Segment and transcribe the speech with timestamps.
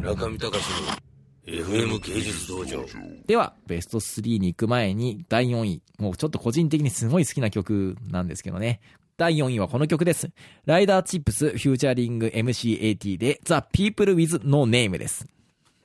[0.00, 0.64] 村上隆
[1.46, 2.84] の FM 芸術道場
[3.26, 5.82] では、ベスト3に行く前に、第4位。
[5.98, 8.80] もうちょっと個人的にすごい好きな曲なんですけどね。
[9.18, 10.30] 第4位はこの曲です。
[10.64, 15.26] ライダーチップスフィーチャリング MCAT で The People with No Name です。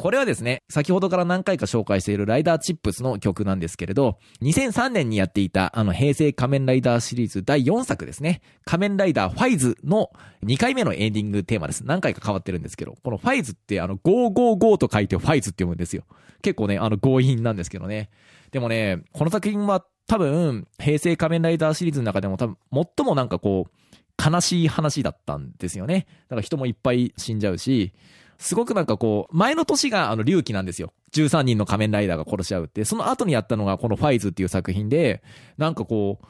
[0.00, 8.40] これはですね、先ほどから何回か紹介しているライダーチップスの曲なんですけれど、2003年にやっていたあの平成仮面ライダーシリーズ第4作ですね。
[8.64, 10.10] 仮面ライダーファイズの
[10.42, 11.84] 2回目のエンディングテーマです。
[11.84, 16.04] 何回か変わってるんですけど、このファイズってあの555と書いてファイズって読むんですよ。
[16.40, 18.08] 結構ね、あの強引なんですけどね。
[18.52, 26.06] でもね、この作品は多分、平成仮面ライダーシリーズの中でも多分、最もなんかこう、悲しい話だったんですよね。
[26.28, 27.92] だから人もいっぱい死んじゃうし、
[28.40, 30.94] すごくなんかこう、前の年があの、隆起なんですよ。
[31.12, 32.84] 13人の仮面ライダーが殺し合うって。
[32.86, 35.22] その後にやったのがこのファイズっていう作品で、
[35.58, 36.26] なんかこう、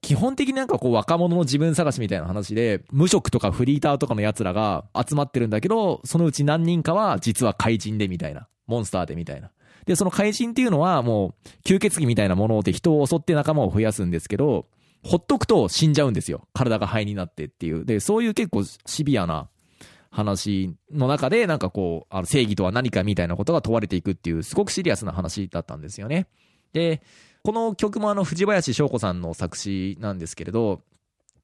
[0.00, 8.46] 基本的になんかこう若者の自分探しみたいな話で、無職とかフリーターとかの奴らが集まってるんだけど、そのうち何人かは実は怪人でみたいな。
[8.68, 9.50] モンスターでみたいな。
[9.86, 14.66] で、その怪人っていうのはもう吸血鬼みたいなもので人を襲って仲間を増やすんですけど、
[15.02, 16.46] ほっとくと死んじゃうんですよ。
[16.52, 17.84] 体が灰になってっていう。
[17.84, 19.48] で、そういう結構シビアな
[20.10, 26.26] 話の中で、なんかこう、あの正義とは何かみたいなことが問われていくっていう、すごくシリアスな話だったんですよね。
[26.72, 27.02] で、
[27.44, 30.82] この曲もあの、藤林翔子さんの作詞なんですけれど、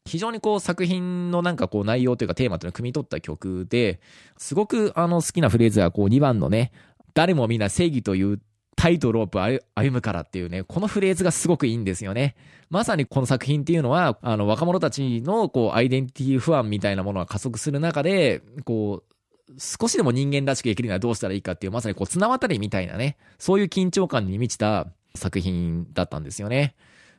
[0.07, 4.01] 非常にこう作品のなんかこう内容というかテーマというのを汲み取った曲で、
[4.37, 6.73] すごくあの好きなフレーズがこう2番のね、
[7.15, 8.41] 誰もみんな正義という
[8.85, 9.41] タイトロープ
[9.75, 12.37] 歩むからっていうね、このフレーズがすごくいいんですよね。
[12.69, 19.03] まさにこの作品っていうのは、あの若者たちのこうアイデンティティ不安みたいなものが加速する中で、こ
[19.49, 26.75] う、少しでも人間らしく生きるにはどうしたらいいかっていう、まさにこう綱渡りみたいなね、そういう緊張感に満ちた作品だったんですよね。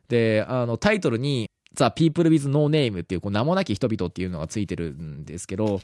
[0.07, 5.81] で、あのタイトルに、The People with No Name っていうこう名もなき人々っていうのがついてるんですけど、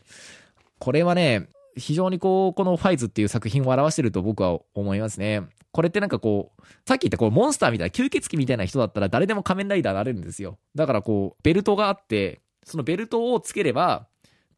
[0.77, 5.41] これはね、非常にこう、このファイズっていう作品を表してると僕は思いますね。
[5.71, 10.57] これってなんかこう、さっき言ったこうモンスターみたいな吸血鬼みたいな人だったら誰でも仮面ライダーになれるんですよ。
[10.75, 14.07] だからこう、ベルトがあって、そのベルトをつければ、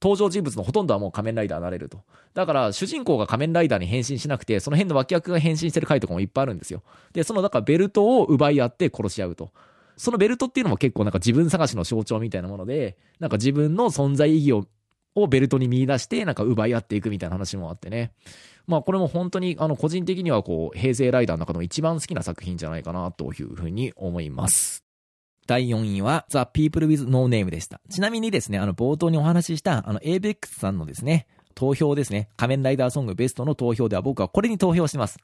[0.02, 2.04] 登場人物のほとんどはもう仮面ライダーになれると。
[2.34, 6.84] だから主人公が仮面ライダーに変身しなくて、その辺の脇役が変身してる回とかもいっぱいあるんですよ。
[7.14, 9.52] で、そのだからベルトを奪い合って殺し合うと。
[9.96, 14.68] そのベルトっていうのも結構なんか自分探しの象徴みたいなもので、なんか自分の存在意義を
[15.16, 18.12] をベルトに見出して、なんか奪い合っていくみたいな話もあってね。
[18.66, 24.84] まあこれも本当に、あの、個人的にはこう、平成ライダーの中の一番好きな作品じゃないかなというふうに思います。
[25.46, 27.82] 第4位は、The People with No Name でした。
[27.90, 32.30] ちなみにですね、あの、冒頭にお話しした、あの、ABEX さんのですね、投票ですね。
[32.38, 35.18] 仮面ライダーソングベストの投票では僕はこれに投票してます。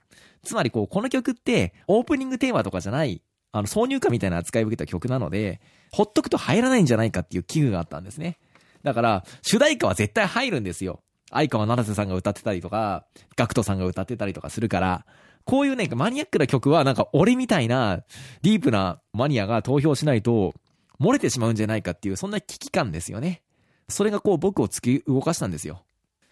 [0.44, 5.62] つまりこう、この曲って、オープニングテーマとかじゃない、あの、挿入歌みたいな扱いを受けた曲なので、
[5.92, 8.38] ほっとくと入らないんじゃないかっていう危惧があったんですね。
[8.84, 11.02] だから、主題歌は絶対入るんですよ。
[11.32, 15.06] 相川七瀬さんが歌ってたりとか、ガクトさんが歌ってたりとかするから、
[15.46, 18.04] こういうね、マニアックな曲はなんか俺みたいな
[18.42, 20.54] ディープなマニアが投票しないと
[21.00, 23.42] 漏れてしまうんじゃないかっていう、そんな危機感ですよね。
[23.88, 25.84] それがこう僕を突き動かしたんですよ。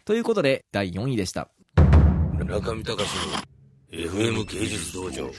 [0.06, 1.50] ということで、第4位でした。
[2.38, 2.98] 中見隆の
[3.92, 5.30] FM 芸術道場。